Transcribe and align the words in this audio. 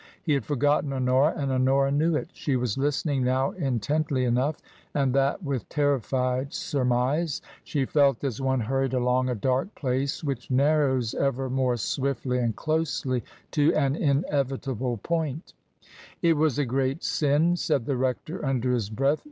He 0.23 0.33
had 0.33 0.43
forgotten 0.45 0.91
Honora, 0.93 1.35
and 1.37 1.51
Honora 1.51 1.91
knew 1.91 2.15
it. 2.15 2.29
She 2.33 2.55
was 2.55 2.75
listening 2.75 3.23
now 3.23 3.51
intently 3.51 4.25
enough 4.25 4.59
and 4.95 5.13
that 5.13 5.43
with 5.43 5.69
terrified 5.69 6.55
surmise; 6.55 7.39
she 7.63 7.85
felt 7.85 8.23
as 8.23 8.41
one 8.41 8.61
hurried 8.61 8.95
along 8.95 9.29
a 9.29 9.35
dark 9.35 9.75
place 9.75 10.23
which 10.23 10.49
narrows 10.49 11.13
ever 11.13 11.51
more 11.51 11.77
swiftly 11.77 12.39
and 12.39 12.55
closely 12.55 13.23
to 13.51 13.71
an 13.75 13.95
inevitable 13.95 14.97
point" 14.97 15.53
It 16.23 16.33
was 16.33 16.57
a 16.57 16.65
great 16.65 17.03
sin," 17.03 17.55
said 17.55 17.85
the 17.85 17.95
rector 17.95 18.43
under 18.43 18.73
his 18.73 18.89
breath. 18.89 19.19